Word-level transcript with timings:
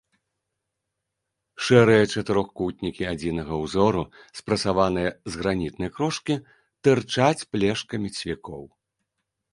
Шэрыя 1.65 2.05
чатырохкутнікі 2.13 3.03
адзінага 3.11 3.53
ўзору, 3.65 4.03
спрасаваныя 4.41 5.09
з 5.35 5.43
гранітнай 5.43 5.89
крошкі, 5.99 6.39
тырчаць 6.89 7.47
плешкамі 7.53 8.09
цвікоў. 8.21 8.63